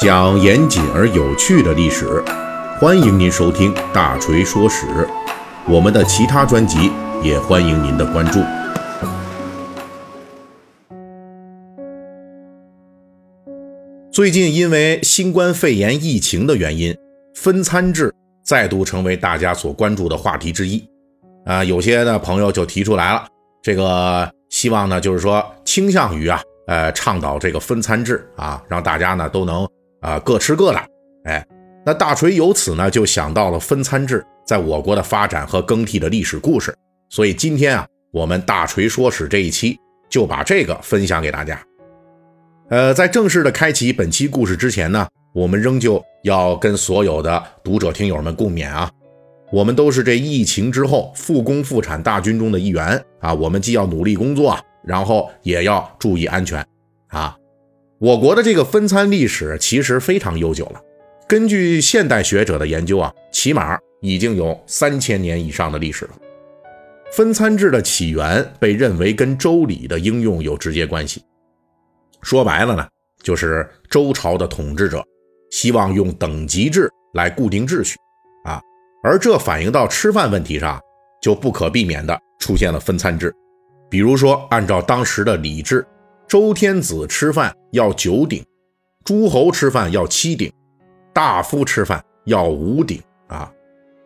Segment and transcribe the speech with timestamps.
[0.00, 2.22] 讲严谨而有趣的历史，
[2.78, 4.86] 欢迎您收听《大锤说史》。
[5.68, 6.92] 我们的其他专辑
[7.22, 8.40] 也欢迎您的关注。
[14.12, 16.96] 最近因为新冠肺炎疫情的原因，
[17.34, 18.14] 分餐制
[18.44, 20.82] 再度成为大家所关注的话题之一。
[21.44, 23.26] 啊，有些的朋友就提出来了，
[23.62, 29.68] 这个希望呢，就是说倾向于啊，呃，倡导这个分餐制啊，让大家呢都能
[30.00, 30.80] 啊各吃各的。
[31.24, 31.46] 哎，
[31.84, 36.74] 那大锤由此呢就想到了分餐制在我国的发展和更替的历史故事。
[37.08, 41.60] 所以今天啊，我们大锤说史这一期就把这个分享给大家。
[42.70, 48.90] 呃，在正式的开启本期故事之前呢，我们仍旧要跟所有的读者听友们共勉啊。
[49.52, 53.32] 我们都是这疫情之后复工复产大军中的一员啊！
[53.32, 56.64] 我们既要努力工作，然后也要注意安全
[57.08, 57.36] 啊！
[57.98, 60.80] 我国的这个分餐历史其实非常悠久了，
[61.28, 66.12] 根据现代学者的研究啊，起码已经有三千年以上的历史了。
[67.12, 71.22] 分餐制的起源被认为跟周礼的应用有直接关系。
[72.22, 72.86] 说白了呢，
[73.22, 75.02] 就是周朝的统治者
[75.50, 77.96] 希望用等级制来固定秩序。
[78.44, 78.60] 啊
[79.02, 80.80] 而这反映到吃饭问题上，
[81.22, 83.32] 就不可避免的出现了分餐制。
[83.88, 85.86] 比如说，按照当时的礼制，
[86.28, 88.44] 周天子吃饭要九鼎，
[89.04, 90.52] 诸侯吃饭要七鼎，
[91.12, 93.50] 大夫吃饭要五鼎啊！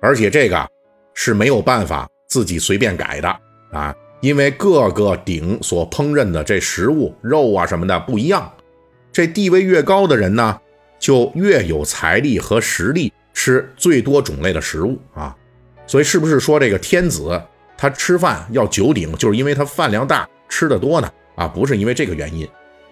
[0.00, 0.68] 而且这个
[1.14, 3.28] 是没有办法自己随便改的
[3.72, 8.52] 啊，因为各个鼎所烹饪的这食物、肉啊什么的不一样。
[9.12, 10.60] 这地位越高的人呢，
[10.98, 13.12] 就越有财力和实力。
[13.34, 15.32] 吃最多种类的食物啊，
[15.86, 17.40] 所以是不是说这个天子
[17.78, 21.10] 他吃饭要九鼎，就是因为他饭量大，吃的多呢？
[21.36, 22.46] 啊，不是因为这个原因，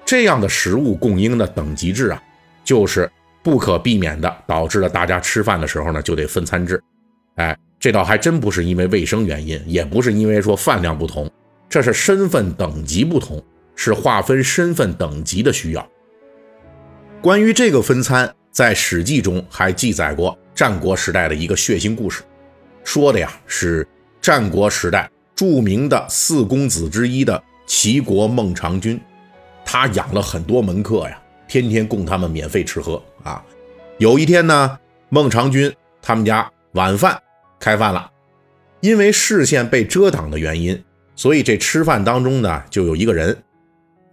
[0.04, 2.22] 这样的食物供应的等级制啊，
[2.64, 3.10] 就是
[3.42, 6.80] 不可避免的，导致了大家吃饭的时候呢就得分餐制。
[7.34, 11.28] 哎，这倒还真不是因为卫生原因，也不是因为说饭量不同，
[11.68, 13.42] 这是身份等级不同，
[13.74, 15.86] 是划分身份等级的需要。
[17.20, 18.32] 关于这个分餐。
[18.52, 22.22] 在《史记》中还记载过战国时代的一个血腥故事，
[22.84, 23.86] 说的呀是
[24.26, 29.00] 战国时代著名的四公子之一的齐国孟尝君，
[29.64, 31.16] 他养了很多门客呀，
[31.46, 33.40] 天天供他们免费吃喝啊。
[33.98, 34.76] 有一天呢，
[35.10, 35.72] 孟尝君
[36.02, 37.16] 他们家晚饭
[37.60, 38.10] 开饭了，
[38.80, 40.82] 因为视线被遮挡的原因，
[41.14, 43.44] 所以这吃饭当中呢就有一个人。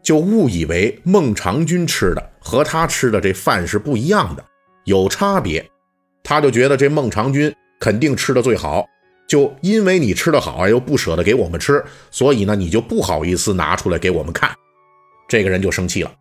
[0.03, 4.45] 就误以为孟尝君吃的和他吃的这饭是不一样的，
[4.83, 5.67] 有差别，
[6.23, 8.85] 他就觉得这孟尝君肯定吃的最好，
[9.33, 14.55] 就因为你吃的好啊，又不舍得给我们吃，所以呢，你就不好意思拿出来给我们看。
[15.27, 16.11] 这个人就生气了，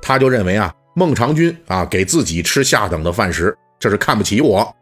[0.00, 4.72] 他就认为啊，孟尝君啊给自己吃下等的饭食，这是看不起我，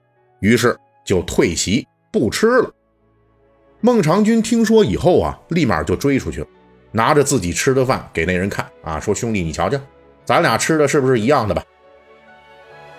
[0.40, 2.70] 于是就退席不吃了。
[3.80, 6.46] 孟尝君听说以后啊，立马就追出去了。
[6.92, 9.80] 拿着自己吃的饭给那人看啊，说兄弟，你瞧瞧，
[10.26, 11.64] 咱俩吃的是不是一样的吧？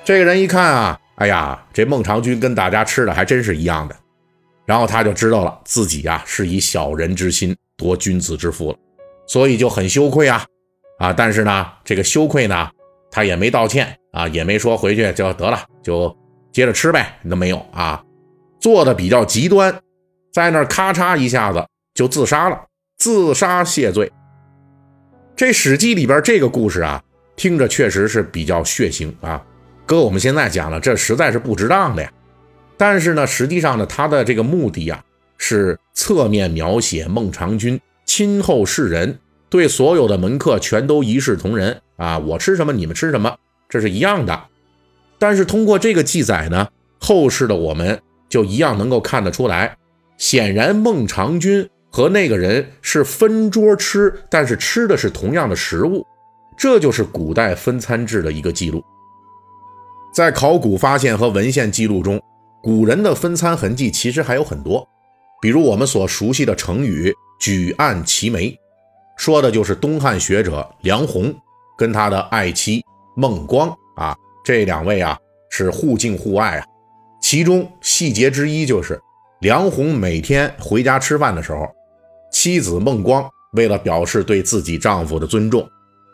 [0.03, 3.95] 这个人一看啊，哎呀，这孟尝君跟大家吃的还真是一样的，
[4.67, 8.77] 然后他就知道了自己呀是以小人之心夺君子之腹了，
[9.25, 10.45] 所以就很羞愧啊
[10.99, 11.13] 啊！
[11.13, 12.69] 但是呢，这个羞愧呢，
[13.09, 16.15] 他也没道歉啊，也没说回去就得了，就
[16.51, 18.03] 接着吃呗，都没有啊，
[18.59, 19.73] 做的比较极端，
[20.33, 22.61] 在那咔嚓一下子就自杀了。
[22.97, 24.11] 自杀谢罪。
[25.35, 27.01] 这《史记》里边这个故事啊，
[27.35, 29.41] 听着确实是比较血腥啊。
[29.85, 32.11] 搁我们现在讲了，这实在是不值当的呀。
[32.77, 35.03] 但是呢，实际上呢，他的这个目的啊，
[35.37, 42.17] 是侧面描写孟尝君亲厚世人，对所有的门客全都一视同仁啊。
[42.19, 43.35] 我吃什么，你们吃什么，
[43.67, 44.43] 这是一样的。
[45.17, 46.67] 但是通过这个记载呢，
[46.99, 47.99] 后世的我们
[48.29, 49.75] 就一样能够看得出来，
[50.17, 51.69] 显然孟尝君。
[51.89, 56.05] 和那个人是分桌吃，但是吃的是同样的食物，
[56.55, 58.83] 这就是古代分餐制的一个记录。
[60.13, 62.21] 在考古发现和文献记录中，
[62.67, 64.85] 古人的分餐痕迹其实还有很多，
[65.41, 68.53] 比如我们所熟悉的成语“举案齐眉”，
[69.17, 71.33] 说的就是东汉学者梁鸿
[71.77, 72.83] 跟他的爱妻
[73.15, 75.17] 孟光啊，这两位啊
[75.49, 76.65] 是互敬互爱啊。
[77.21, 78.99] 其中细节之一就是
[79.39, 81.65] 梁鸿每天回家吃饭的时候。
[82.33, 85.65] 妻子孟光为了表示对自己丈夫的尊重，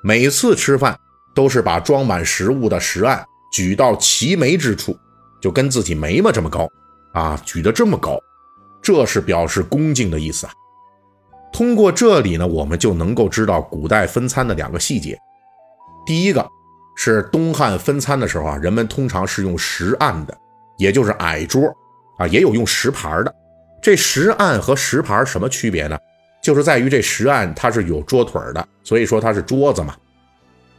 [0.03, 0.95] 每次吃饭
[1.33, 4.95] 都是把装满食物的食案举到齐眉之处，
[5.43, 6.71] 就跟自己眉毛这么高
[7.11, 8.17] 啊，举得这么高，
[8.81, 10.53] 这是表示恭敬的意思啊。
[11.51, 15.19] 通过这里呢，我们就能够知道古代分餐的两个细节。
[16.05, 16.47] 第一个，
[16.95, 20.37] 是东汉分餐的时候啊，人们通常是用石案的，
[20.77, 21.61] 也就是矮桌
[22.17, 23.35] 啊，也有用石盘的。
[23.81, 25.99] 这石案和石盘什么区别呢？
[26.41, 29.93] 就是在于这石案它是有桌腿的，所以说它是桌子嘛。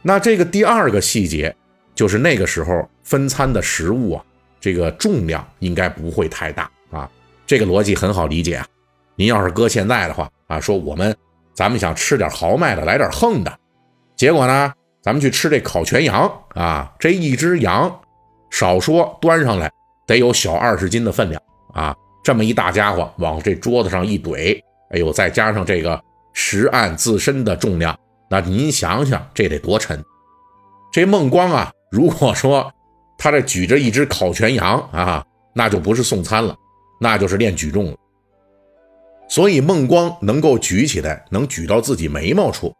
[0.01, 1.55] 那这个第二个细节
[1.93, 4.25] 就是那个时候分餐的食物啊，
[4.65, 7.07] 这个重量应该不会太大啊。
[7.45, 8.65] 这个逻辑很好理解啊。
[9.15, 11.15] 您要是搁现在的话啊，说我们
[11.53, 13.59] 咱们想吃点豪迈的，来点横的，
[14.15, 14.73] 结果呢，
[15.03, 18.01] 咱们去吃这烤全羊啊，这一只羊
[18.49, 19.71] 少说端上来
[20.07, 21.39] 得有小二十斤的分量
[21.75, 24.59] 啊，这么一大家伙往这桌子上一怼。
[24.89, 26.01] 哎呦，再加上这个
[26.33, 27.95] 石案自身的重量，
[28.31, 30.03] 那您想想，这得多沉！
[30.91, 32.73] 这孟光啊，如果说
[33.25, 35.25] 他这举着一只烤全羊啊，
[35.55, 36.55] 那就不是送餐了，
[37.01, 37.97] 那就是练举重了。
[39.27, 42.71] 所以孟光能够举起来，能举到自己眉毛处，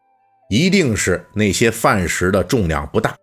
[0.52, 3.16] 一定是那些饭食的重量不大。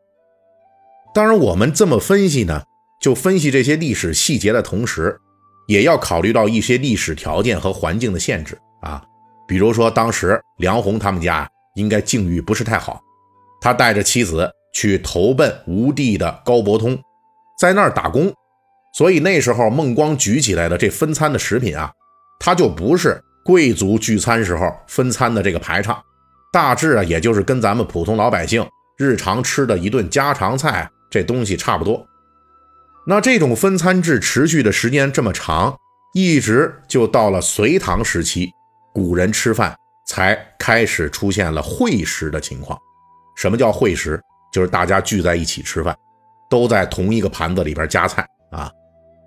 [1.15, 2.61] 当然，我们这么分析呢，
[3.01, 5.17] 就分析这些历史细节的同时，
[5.69, 8.59] 也要考虑到一些历史条件和环境的限制。
[8.81, 9.01] 啊，
[9.47, 13.01] 比如说当时梁鸿他们家应该境遇不是太好，
[13.61, 16.99] 他带着妻子去投奔吴地的高伯通，
[17.59, 18.33] 在那儿打工，
[18.95, 21.93] 所以那时候孟光举起来的这分餐的食品啊，
[22.41, 26.03] 它就不是贵族聚餐时候分餐的这个排场，
[26.53, 28.67] 大致啊也就是跟咱们普通老百姓
[28.99, 32.07] 日常吃的一顿家常菜这东西差不多。
[33.07, 35.77] 那这种分餐制持续的时间这么长，
[36.15, 38.51] 一直就到了隋唐时期。
[38.95, 39.75] 古人吃饭
[40.07, 42.79] 才开始出现了会食的情况。
[43.35, 44.21] 什么叫会食？
[44.53, 45.97] 就是大家聚在一起吃饭，
[46.53, 48.71] 都在同一个盘子里边夹菜啊。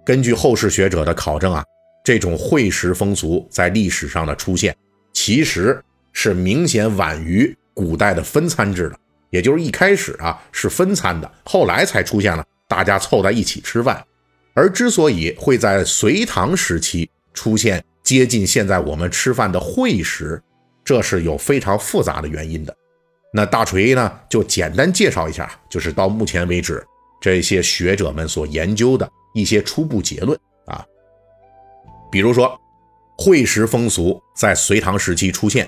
[0.05, 1.65] 根据后世学者的考证啊，
[2.03, 4.77] 这种会食风俗在历史上的出现，
[5.11, 5.83] 其实
[6.13, 8.99] 是明显晚于古代的分餐制的。
[9.31, 14.05] 也就是一开始啊是分餐的，后来才出现了大家凑在一起吃饭。
[14.53, 20.39] 而之所以会在隋唐时期出现，接近现在我们吃饭的会食，
[20.83, 22.73] 这是有非常复杂的原因的。
[23.33, 26.85] 那大锤呢，就简单介绍一下，就是到目前为止
[27.25, 30.85] 这些学者们所研究的一些初步结论啊。
[32.11, 32.55] 比如说，
[33.17, 35.67] 会食风俗在隋唐时期出现，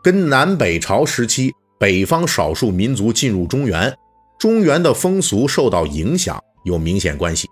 [0.00, 3.92] 跟南北朝时期北方少数民族进入中原，
[4.38, 7.48] 中原的风俗受到影响有明显关系。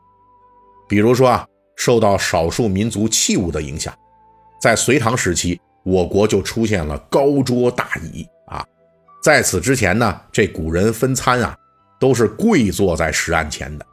[0.89, 1.45] 比如说啊，
[1.77, 3.93] 受到少数民族器物的影响。
[4.63, 8.65] 在隋唐时期，我国就出现了高桌大椅啊。
[9.25, 11.57] 在此之前呢，这古人分餐啊，
[12.01, 13.87] 都是跪坐在石案前的。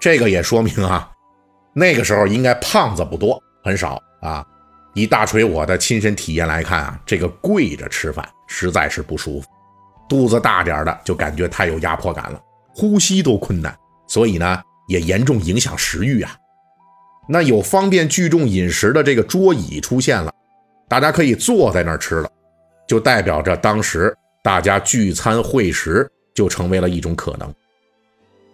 [0.00, 1.08] 这个也说明啊，
[1.72, 4.44] 那个时候应该胖子不多，很少啊。
[4.94, 9.48] 以大锤我的亲身体验来看啊，这个跪着吃饭实在是不舒服，
[10.08, 12.40] 肚子大点的就感觉太有压迫感了，
[12.74, 13.76] 呼吸都困难，
[14.06, 16.36] 所以呢，也严重影响食欲啊。
[17.28, 20.32] 那有方便聚众饮食的这个桌椅出现了，
[20.88, 22.30] 大家可以坐在那儿吃了，
[22.86, 27.54] 就代表着当时大家聚餐会食就成为了一种可能。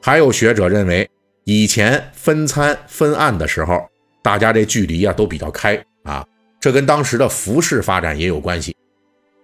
[0.00, 1.08] 还有学者认为，
[1.44, 3.88] 以前分餐分案的时候，
[4.22, 6.24] 大家这距离啊都比较开啊，
[6.60, 8.76] 这跟当时的服饰发展也有关系。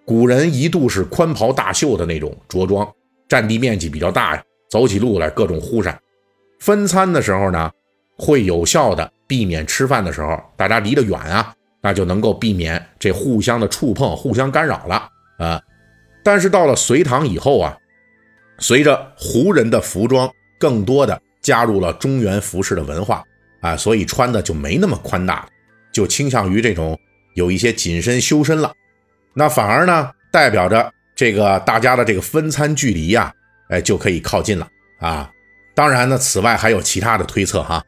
[0.04, 2.88] 古人一度是宽袍大袖的那种着装，
[3.28, 5.98] 占地面积比较大呀，走起路来各种忽闪。
[6.60, 7.70] 分餐的时候呢，
[8.16, 9.12] 会有效的。
[9.28, 15.60] 避免吃饭的时候大家离得远啊，那就能够避免这互相的触碰、互相干扰了啊。
[16.22, 17.76] 但是到了隋唐以后啊，
[18.58, 23.22] 随着胡人的服装更多的加入了中原服饰的文化
[23.60, 25.46] 啊，所以穿的就没那么宽大，
[25.92, 26.98] 就倾向于这种
[27.34, 28.72] 有一些紧身修身了。
[29.34, 33.32] 那反而呢，代表着这个大家的这个分餐距离呀，
[33.68, 35.30] 哎，就可以靠近了啊。
[35.74, 37.84] 当然呢，此外还有其他的推测哈。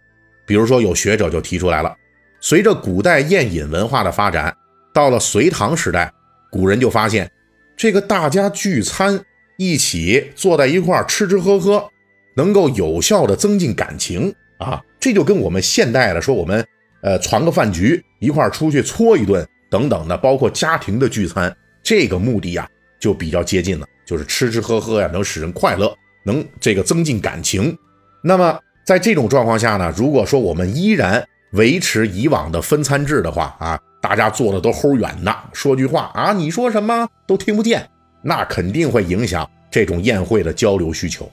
[0.46, 1.94] 比如说，有学者就提出来了，
[2.40, 4.54] 随着古代宴饮文化的发展，
[4.94, 6.10] 到了隋唐时代，
[6.50, 7.30] 古人就发现，
[7.76, 9.18] 这个大家聚餐
[9.58, 11.90] 一起坐在一块吃吃喝喝，
[12.34, 16.66] 能够有效的增进感情啊，这就跟我们现代的说我们
[17.02, 22.66] 呃攒个饭局一块出去搓一顿等等的，包括家庭的聚餐，这个目的呀
[22.98, 27.76] 就比较接近了，就是吃吃喝喝呀，能使人快乐，能这个增进感情，
[28.22, 28.58] 那么。
[28.86, 31.22] 在这种状况下呢，如果说我们依然
[31.52, 37.86] 维持以往的分餐制的话啊，大家坐的都齁远的，说句话啊，你说什么都听不见，
[38.22, 41.30] 那肯定会影响这种宴会的交流需求。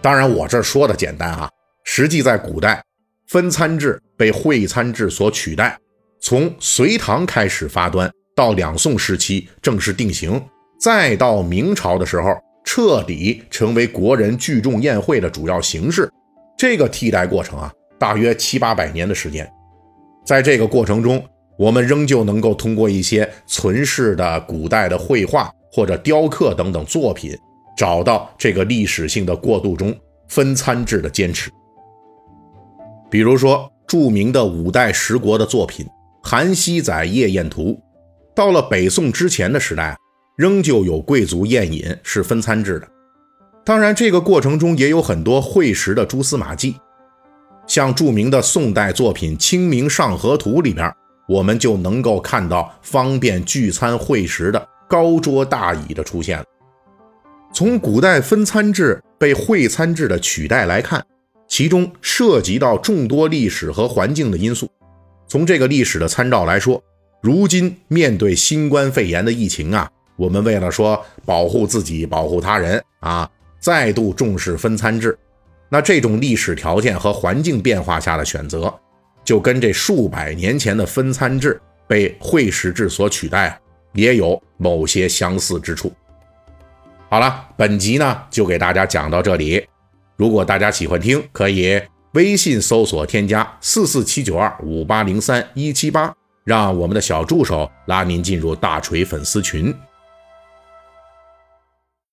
[0.00, 1.48] 当然，我这说的简单啊，
[1.84, 2.82] 实际在古代，
[3.28, 5.78] 分餐制被会餐制所取代，
[6.20, 10.42] 从隋唐开始发端，到两宋时期正式定型，
[10.80, 16.10] 再到明朝的时候，彻底成为国人聚众宴会的主要形式。
[16.56, 19.48] 这个替代过程啊，大约七八百年的时间。
[20.24, 21.24] 在这个过程中，
[21.58, 27.36] 我们仍旧能够通过一些存世的古代的绘画或者雕刻等等作品，
[27.76, 29.94] 找到这个历史性的过渡中
[30.28, 31.50] 分餐制的坚持。
[33.10, 35.84] 比如说，著名的五代十国的作品
[36.22, 37.70] 《韩熙载夜宴图》，
[38.34, 39.96] 到了北宋之前的时代，
[40.36, 42.88] 仍旧有贵族宴饮是分餐制的。
[43.64, 46.76] 当然，这个过程中也有很多会食的蛛丝马迹，
[47.66, 50.90] 像著名的宋代作品《清明上河图》里边，
[51.28, 56.44] 我们就能够看到方便聚餐会食的高桌大椅的出现。
[57.50, 61.02] 从古代分餐制被会餐制的取代来看。
[61.48, 64.66] 其中涉及到众多历史和环境的因素。
[65.28, 66.82] 从这个历史的参照来说，
[67.20, 73.30] 如今面对新冠肺炎的疫情啊，我们为了说保护自己、保护他人啊，
[73.60, 75.18] 再度重视分餐制。
[75.68, 78.72] 那这种历史条件和环境变化下的选择，
[79.22, 83.58] 就跟这数百年前的分餐制被会食制所取代啊，
[83.92, 85.92] 也有某些相似之处。
[87.08, 89.66] 好了，本集呢就给大家讲到这里。
[90.16, 91.80] 如果大家喜欢听，可以
[92.12, 99.74] 微信搜索添加四四七九二五八零三一七八，让我们的小助手拉您进入大锤粉丝群。